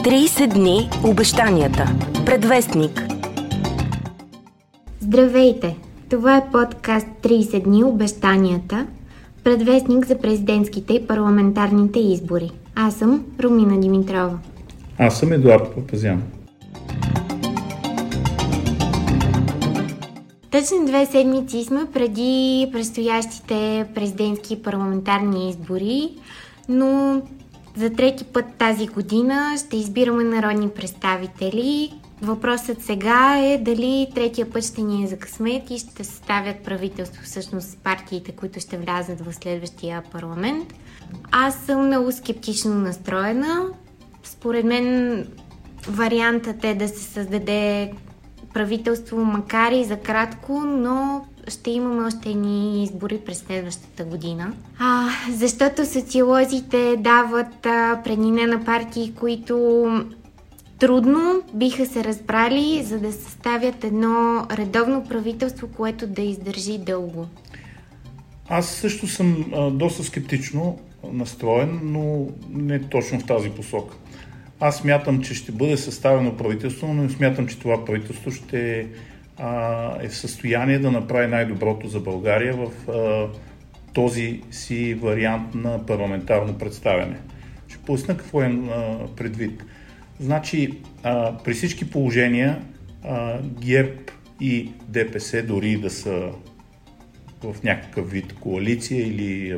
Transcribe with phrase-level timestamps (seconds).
[0.00, 1.84] 30 дни обещанията.
[2.26, 3.02] Предвестник.
[5.00, 5.76] Здравейте!
[6.10, 8.86] Това е подкаст 30 дни обещанията.
[9.44, 12.50] Предвестник за президентските и парламентарните избори.
[12.74, 14.38] Аз съм Румина Димитрова.
[14.98, 16.22] Аз съм Едуард Папазян.
[20.50, 26.08] Точно две седмици сме преди предстоящите президентски и парламентарни избори,
[26.68, 27.22] но
[27.76, 31.92] за трети път тази година ще избираме народни представители.
[32.22, 37.22] Въпросът сега е дали третия път ще ни е за късмет и ще съставят правителство
[37.24, 40.74] всъщност партиите, които ще влязат в следващия парламент.
[41.32, 43.66] Аз съм много скептично настроена.
[44.22, 45.26] Според мен
[45.88, 47.92] вариантът е да се създаде
[48.54, 54.52] правителство, макар и за кратко, но ще имаме още едни избори през следващата година.
[54.78, 59.86] А, защото социолозите дават а, преднина на партии, които
[60.78, 67.26] трудно биха се разбрали, за да съставят едно редовно правителство, което да издържи дълго.
[68.48, 70.78] Аз също съм а, доста скептично
[71.12, 73.96] настроен, но не точно в тази посока.
[74.60, 78.86] Аз смятам, че ще бъде съставено правителство, но смятам, че това правителство ще
[79.38, 83.28] а, е в състояние да направи най-доброто за България в а,
[83.92, 87.16] този си вариант на парламентарно представяне.
[87.68, 89.64] Ще поясна какво е а, предвид.
[90.20, 92.62] Значи, а, при всички положения
[93.04, 94.00] а, ГЕРБ
[94.40, 96.30] и ДПС, дори да са
[97.42, 99.56] в някакъв вид коалиция или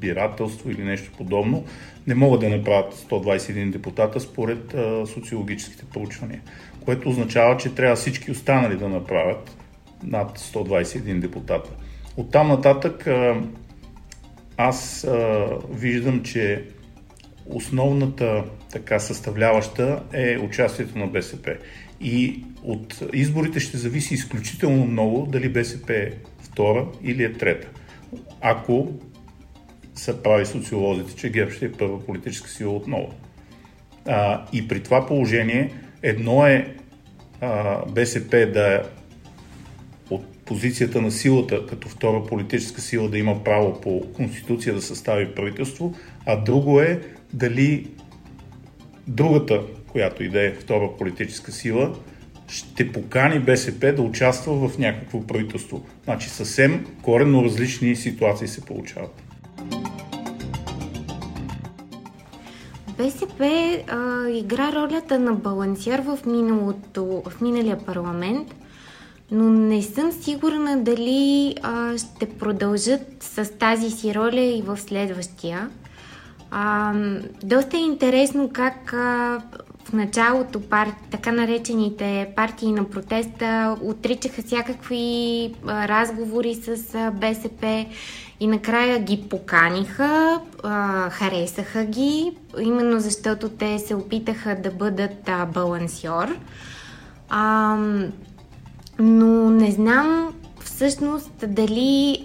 [0.00, 1.64] разбирателство или нещо подобно,
[2.06, 6.40] не могат да направят 121 депутата според а, социологическите проучвания,
[6.84, 9.56] което означава, че трябва всички останали да направят
[10.02, 11.70] над 121 депутата.
[12.16, 13.42] От там нататък а,
[14.56, 16.64] аз а, виждам, че
[17.46, 21.56] основната така съставляваща е участието на БСП.
[22.00, 26.10] И от изборите ще зависи изключително много дали БСП е
[26.42, 27.68] втора или е трета.
[28.40, 28.88] Ако
[30.00, 33.14] са прави социолозите, че ГЕРБ ще е първа политическа сила отново.
[34.06, 35.72] А, и при това положение
[36.02, 36.74] едно е
[37.40, 38.80] а, БСП да е
[40.10, 45.34] от позицията на силата като втора политическа сила да има право по конституция да състави
[45.34, 45.94] правителство,
[46.26, 47.00] а друго е
[47.32, 47.90] дали
[49.06, 51.96] другата, която и да е втора политическа сила,
[52.48, 55.86] ще покани БСП да участва в някакво правителство.
[56.04, 59.29] Значи съвсем коренно различни ситуации се получават.
[63.02, 63.44] БСП
[63.88, 68.54] а, игра ролята на балансиер в, миналото, в миналия парламент,
[69.30, 75.70] но не съм сигурна дали а, ще продължат с тази си роля и в следващия.
[76.50, 76.94] А,
[77.44, 79.42] доста е интересно как а,
[79.84, 87.86] в началото пар, така наречените партии на протеста отричаха всякакви а, разговори с а, БСП
[88.40, 90.40] и накрая ги поканиха,
[91.10, 96.36] харесаха ги, именно защото те се опитаха да бъдат а, балансьор.
[98.98, 100.34] Но не знам
[100.64, 102.22] всъщност дали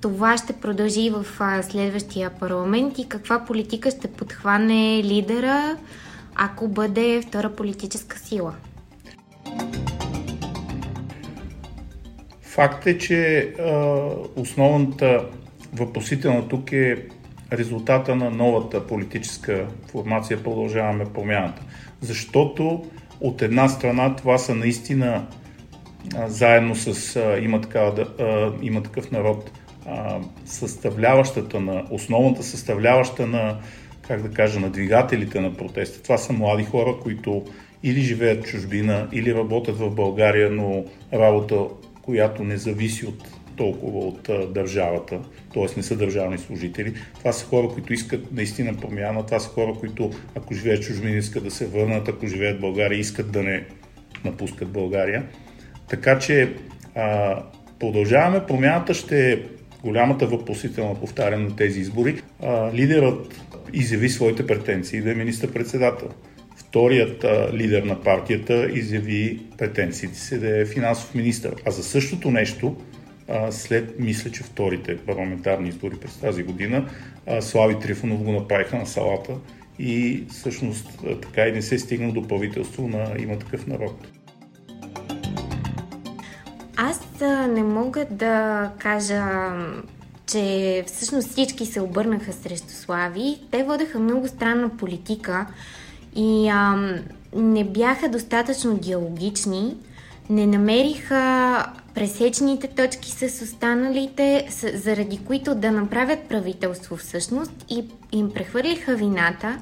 [0.00, 1.26] това ще продължи в
[1.62, 5.76] следващия парламент и каква политика ще подхване лидера,
[6.34, 8.52] ако бъде втора политическа сила.
[12.58, 13.72] Факт е, че а,
[14.36, 15.24] основната
[15.72, 16.96] въпросителна тук е
[17.52, 21.62] резултата на новата политическа формация Продължаваме промяната.
[22.00, 22.84] Защото
[23.20, 25.26] от една страна това са наистина
[26.16, 29.50] а, заедно с а, има, такава, а, има такъв народ
[29.86, 33.58] а, съставляващата на, основната съставляваща на,
[34.08, 36.02] как да кажа, на двигателите на протеста.
[36.02, 37.44] Това са млади хора, които
[37.82, 41.56] или живеят в чужбина, или работят в България, но работа
[42.08, 45.20] която не зависи от толкова от а, държавата,
[45.54, 45.66] т.е.
[45.76, 46.94] не са държавни служители.
[47.18, 51.44] Това са хора, които искат наистина промяна, това са хора, които ако живеят чужбина искат
[51.44, 53.64] да се върнат, ако живеят в България искат да не
[54.24, 55.26] напускат България.
[55.88, 56.52] Така че
[56.94, 57.36] а,
[57.78, 58.46] продължаваме.
[58.46, 59.42] Промяната ще е
[59.82, 62.22] голямата въпросителна повтаряне на тези избори.
[62.42, 63.40] А, лидерът
[63.72, 66.08] изяви своите претенции да е министър-председател.
[66.68, 71.52] Вторият лидер на партията изяви претенциите си да е финансов министр.
[71.66, 72.76] А за същото нещо,
[73.50, 76.88] след, мисля, че вторите парламентарни избори през тази година,
[77.40, 79.32] Слави Трифонов го направиха на салата
[79.78, 80.88] и всъщност
[81.22, 84.08] така и не се стигна до правителство на има такъв народ.
[86.76, 87.00] Аз
[87.48, 89.24] не мога да кажа
[90.26, 93.38] че всъщност всички се обърнаха срещу Слави.
[93.50, 95.46] Те водеха много странна политика
[96.16, 96.76] и а,
[97.36, 99.76] не бяха достатъчно диалогични,
[100.30, 108.30] не намериха пресечните точки с останалите, с, заради които да направят правителство всъщност и им
[108.30, 109.58] прехвърлиха вината.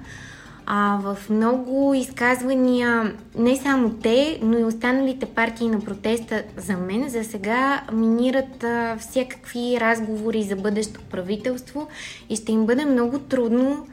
[0.69, 7.08] А в много изказвания, не само те, но и останалите партии на протеста за мен,
[7.08, 11.88] за сега минират а, всякакви разговори за бъдещо правителство
[12.28, 13.87] и ще им бъде много трудно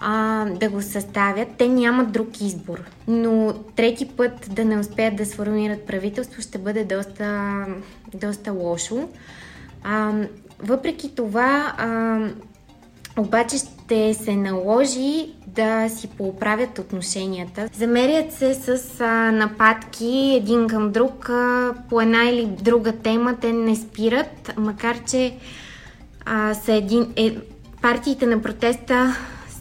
[0.00, 1.48] а, да го съставят.
[1.58, 2.82] Те нямат друг избор.
[3.08, 7.64] Но трети път да не успеят да сформират правителство ще бъде доста,
[8.14, 9.08] доста лошо.
[9.84, 10.12] А,
[10.58, 12.18] въпреки това, а,
[13.18, 17.68] обаче ще се наложи да си поуправят отношенията.
[17.72, 23.36] Замерят се с а, нападки един към друг а, по една или друга тема.
[23.40, 25.36] Те не спират, макар че
[26.24, 27.36] а, са един, е,
[27.82, 29.16] партиите на протеста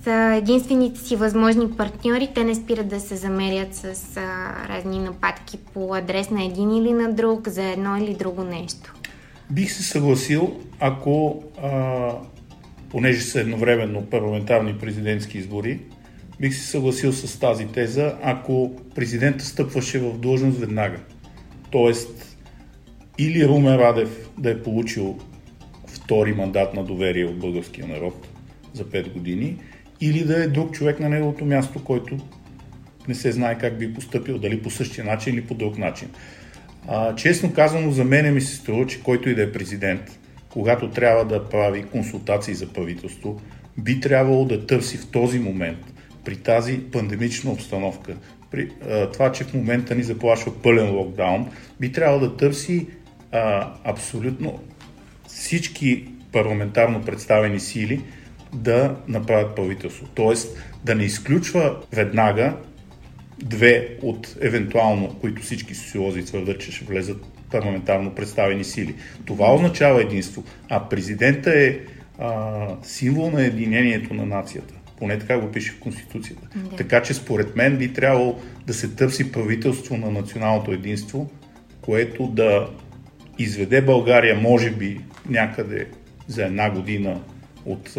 [0.05, 2.29] са единствените си възможни партньори.
[2.35, 4.21] Те не спират да се замерят с а,
[4.69, 8.95] разни нападки по адрес на един или на друг за едно или друго нещо.
[9.49, 12.11] Бих се съгласил, ако, а,
[12.89, 15.79] понеже са едновременно парламентарни президентски избори,
[16.39, 20.99] бих се съгласил с тази теза, ако президента стъпваше в длъжност веднага.
[21.71, 22.37] Тоест,
[23.17, 25.17] или Румен Радев да е получил
[25.87, 28.27] втори мандат на доверие от българския народ
[28.73, 29.57] за 5 години,
[30.01, 32.17] или да е друг човек на неговото място, който
[33.07, 36.09] не се знае как би поступил, дали по същия начин или по друг начин.
[36.87, 40.19] А, честно казано, за мен ми се струва, че който и да е президент,
[40.49, 43.41] когато трябва да прави консултации за правителство,
[43.77, 45.79] би трябвало да търси в този момент,
[46.25, 48.15] при тази пандемична обстановка,
[48.51, 51.47] при а, това, че в момента ни заплашва пълен локдаун,
[51.79, 52.87] би трябвало да търси
[53.31, 54.59] а, абсолютно
[55.27, 58.01] всички парламентарно представени сили,
[58.55, 60.07] да направят правителство.
[60.15, 62.57] Тоест да не изключва веднага
[63.39, 68.95] две от евентуално, които всички социолози твърдат, че ще влезат парламентарно представени сили.
[69.25, 70.43] Това означава единство.
[70.69, 71.77] А президента е
[72.19, 74.73] а, символ на единението на нацията.
[74.97, 76.47] Поне така го пише в Конституцията.
[76.55, 76.75] Да.
[76.75, 81.29] Така че според мен би трябвало да се търси правителство на националното единство,
[81.81, 82.69] което да
[83.39, 84.99] изведе България, може би,
[85.29, 85.87] някъде
[86.27, 87.21] за една година
[87.65, 87.97] от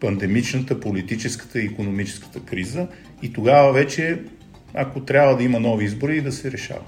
[0.00, 2.86] пандемичната, политическата и економическата криза
[3.22, 4.22] и тогава вече,
[4.74, 6.84] ако трябва да има нови избори, да се решава.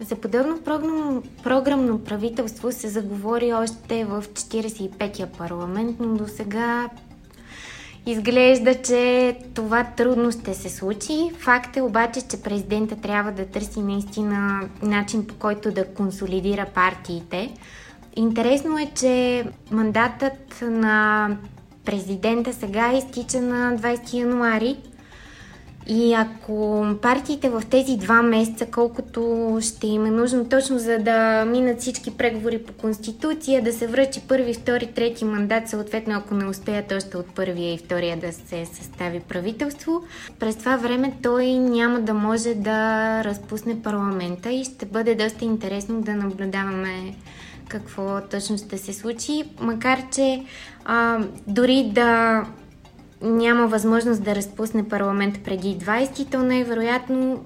[0.00, 6.90] За подобно програмно, програмно правителство се заговори още в 45-я парламент, но до сега
[8.06, 11.30] изглежда, че това трудно ще се случи.
[11.38, 17.50] Факт е обаче, че президента трябва да търси наистина начин по който да консолидира партиите.
[18.16, 21.28] Интересно е, че мандатът на
[21.84, 24.76] президента сега изтича на 20 януари.
[25.86, 31.44] И ако партиите в тези два месеца, колкото ще им е нужно точно за да
[31.44, 36.46] минат всички преговори по Конституция, да се връчи първи, втори, трети мандат, съответно ако не
[36.46, 40.02] успеят още от първия и втория да се състави правителство,
[40.38, 46.00] през това време той няма да може да разпусне парламента и ще бъде доста интересно
[46.00, 47.14] да наблюдаваме
[47.68, 50.42] какво точно ще се случи, макар че
[50.84, 52.42] а, дори да
[53.22, 57.44] няма възможност да разпусне парламент преди 20, то най-вероятно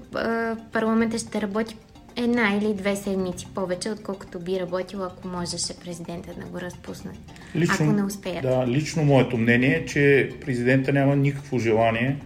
[0.71, 1.75] парламента ще работи
[2.15, 7.11] една или две седмици повече, отколкото би работил, ако можеше президента да го разпусне.
[7.55, 8.41] Лично, ако не успеят.
[8.41, 12.17] Да, лично моето мнение е, че президента няма никакво желание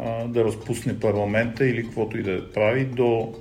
[0.00, 3.34] а, да разпусне парламента или каквото и да прави до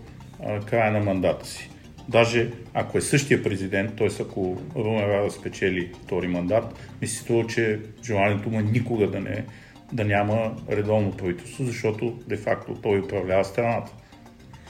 [0.46, 1.70] а, края на мандата си.
[2.10, 4.08] Даже ако е същия президент, т.е.
[4.22, 9.20] ако Румен Рада спечели втори мандат, ми се струва, че желанието му е никога да,
[9.20, 9.46] не,
[9.94, 13.92] да няма редовно правителство, защото де-факто той управлява страната.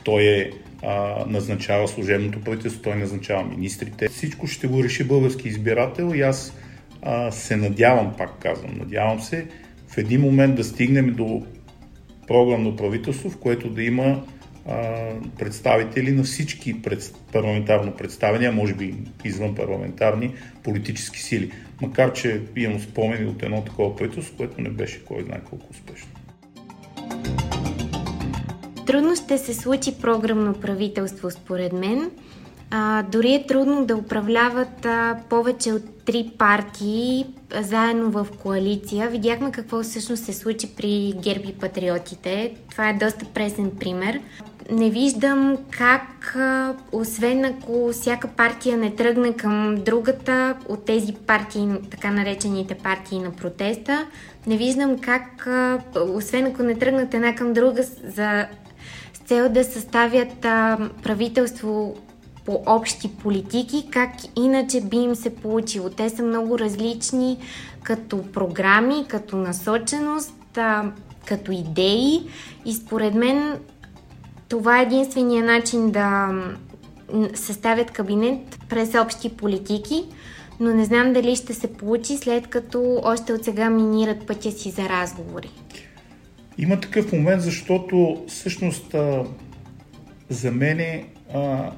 [0.03, 0.51] Той е
[0.83, 4.07] а, назначава служебното правителство, той назначава министрите.
[4.07, 6.57] Всичко ще го реши български избирател и аз
[7.01, 9.47] а, се надявам, пак казвам, надявам се
[9.87, 11.43] в един момент да стигнем до
[12.27, 14.23] програмно правителство, в което да има
[15.39, 16.81] представители на всички
[17.31, 18.95] парламентарно представения, може би
[19.25, 21.51] извън парламентарни политически сили.
[21.81, 26.09] Макар, че имам спомени от едно такова правителство, което не беше кой знае колко успешно.
[28.85, 32.11] Трудно ще се случи програмно правителство, според мен.
[32.77, 39.09] А, дори е трудно да управляват а, повече от три партии а, заедно в коалиция.
[39.09, 42.55] Видяхме какво всъщност се случи при Герби Патриотите.
[42.71, 44.21] Това е доста пресен пример.
[44.71, 46.37] Не виждам как,
[46.91, 53.31] освен ако всяка партия не тръгне към другата от тези партии, така наречените партии на
[53.31, 54.07] протеста,
[54.47, 55.47] не виждам как,
[56.07, 57.83] освен ако не тръгнат една към друга
[58.15, 58.47] за
[59.25, 60.39] цел да съставят
[61.03, 61.95] правителство
[62.45, 65.89] по общи политики, как иначе би им се получило.
[65.89, 67.37] Те са много различни
[67.83, 70.59] като програми, като насоченост,
[71.25, 72.21] като идеи
[72.65, 73.59] и според мен
[74.49, 76.29] това е единствения начин да
[77.33, 80.03] съставят кабинет през общи политики,
[80.59, 84.69] но не знам дали ще се получи след като още от сега минират пътя си
[84.69, 85.49] за разговори.
[86.57, 88.95] Има такъв момент, защото всъщност
[90.29, 91.71] за мене а,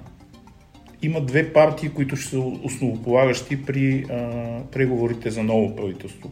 [1.02, 6.32] има две партии, които ще са основополагащи при а, преговорите за ново правителство.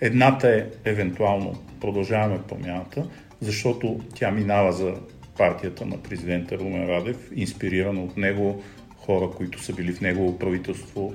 [0.00, 3.08] Едната е евентуално продължаваме промяната,
[3.40, 4.94] защото тя минава за
[5.36, 8.62] партията на президента Румен Радев, инспирирана от него
[8.96, 11.14] хора, които са били в негово правителство.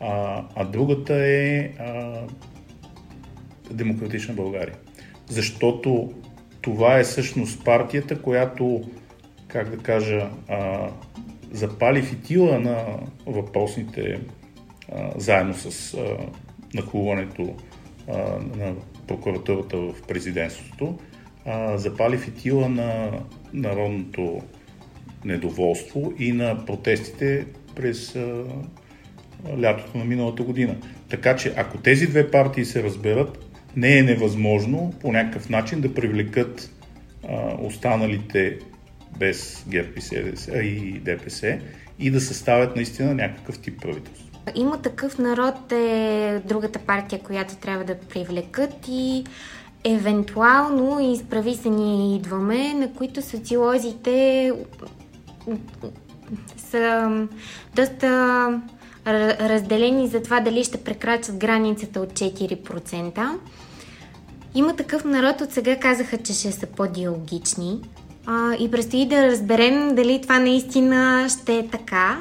[0.00, 2.20] А, а другата е а,
[3.70, 4.74] Демократична България.
[5.28, 6.12] Защото
[6.60, 8.82] това е всъщност партията, която,
[9.48, 10.88] как да кажа, а,
[11.52, 12.84] запали фитила на
[13.26, 14.20] въпросните,
[14.92, 16.16] а, заедно с а,
[16.74, 17.54] нахлуването
[18.08, 18.18] а,
[18.56, 18.74] на
[19.06, 20.98] прокуратурата в президентството,
[21.46, 23.10] а, запали фитила на
[23.52, 24.42] народното
[25.24, 28.44] недоволство и на протестите през а,
[29.60, 30.76] лятото на миналата година.
[31.08, 33.38] Така че ако тези две партии се разберат,
[33.76, 36.70] не е невъзможно по някакъв начин да привлекат
[37.28, 38.58] а, останалите
[39.18, 41.58] без ГЕРБ и, СДС, и ДПС
[41.98, 44.26] и да съставят наистина някакъв тип правителство.
[44.54, 49.24] Има такъв народ е другата партия, която трябва да привлекат и
[49.84, 54.52] евентуално изправи се ние идваме, на които социолозите
[56.56, 57.10] са
[57.76, 58.60] доста
[59.06, 63.38] разделени за това дали ще прекрачат границата от 4%.
[64.54, 67.80] Има такъв народ, от сега казаха, че ще са по-диалогични.
[68.26, 72.18] А, и предстои да разберем дали това наистина ще е така,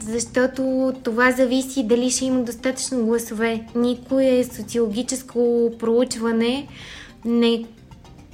[0.00, 3.64] защото това зависи дали ще има достатъчно гласове.
[3.74, 6.66] Никое социологическо проучване
[7.24, 7.64] не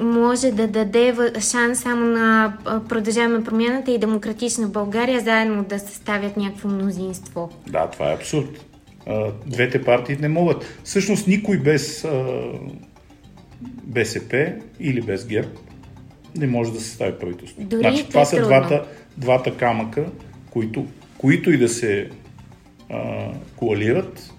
[0.01, 2.57] може да даде шанс само на
[2.89, 7.51] Продължаваме промяната и Демократична България заедно да съставят някакво мнозинство.
[7.67, 8.65] Да, това е абсурд.
[9.47, 10.65] Двете партии не могат.
[10.85, 12.07] Всъщност никой без
[13.85, 15.49] БСП или без ГЕРБ
[16.37, 17.63] не може да състави правителство.
[17.63, 20.07] Дори значи, това са двата, двата камъка,
[20.51, 20.87] които,
[21.19, 22.11] които и да се
[22.91, 24.33] а, коалират,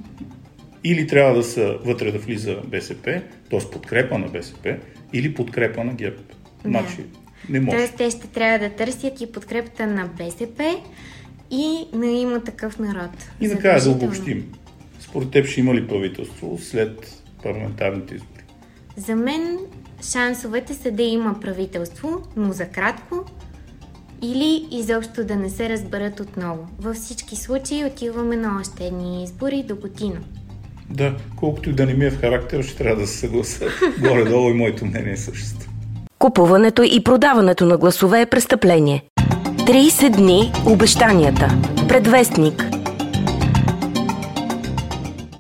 [0.84, 3.60] или трябва да са вътре да влиза БСП, т.е.
[3.72, 4.78] подкрепа на БСП,
[5.14, 6.22] или подкрепа на ГЕРБ.
[6.66, 7.06] Значи,
[7.50, 7.78] не може.
[7.78, 10.82] Тоест, те ще трябва да търсят и подкрепата на БСП
[11.52, 13.12] и на има такъв народ.
[13.42, 14.52] И накрая да обобщим.
[15.00, 18.44] Според теб ще има ли правителство след парламентарните избори?
[18.98, 19.58] За мен
[20.04, 23.24] шансовете са да има правителство, но за кратко
[24.22, 26.68] или изобщо да не се разберат отново.
[26.80, 30.20] Във всички случаи отиваме на още едни избори до година.
[30.90, 33.66] Да, колкото и да не ми е в характер, ще трябва да се съгласа.
[34.00, 35.66] Горе-долу и моето мнение е същото.
[36.20, 39.04] Купуването и продаването на гласове е престъпление.
[39.18, 41.50] 30 дни обещанията.
[41.88, 42.64] Предвестник–